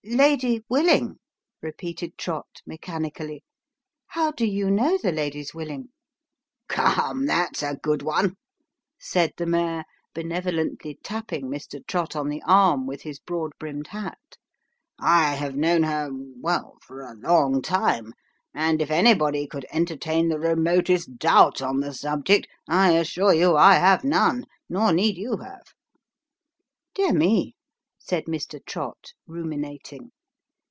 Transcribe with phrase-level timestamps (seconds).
[0.21, 1.19] "Lady willing,"
[1.61, 3.43] repeated Trott, mechanically."
[4.15, 5.89] How do you know the lady's willing?""
[6.67, 8.35] Come, that's a good one,"
[8.99, 11.85] said the mayor, benevolently tapping Mr.
[11.85, 14.17] Trott on tho arm with his broad brimmed hat;"
[14.99, 18.11] I have known her, well, for a long time;
[18.55, 23.55] and if anybody could entertain tho re motest doubt on the subject, I assure you
[23.55, 25.67] I have none, nor need you have.""
[26.95, 27.55] Dear me!"
[28.11, 28.59] said Mr.
[28.65, 30.11] Trott, ruminating.